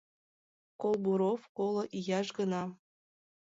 Колбуров 0.81 1.41
коло 1.57 1.83
ияш 1.99 2.27
гына. 2.37 2.63